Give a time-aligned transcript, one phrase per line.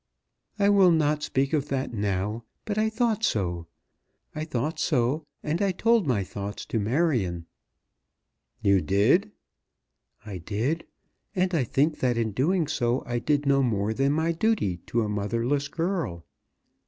[0.57, 3.67] "I will not speak of that now, but I thought so.
[4.33, 7.45] I thought so, and I told my thoughts to Marion."
[8.63, 9.29] "You did?"
[10.25, 10.87] "I did;
[11.35, 15.03] and I think that in doing so, I did no more than my duty to
[15.03, 16.25] a motherless girl.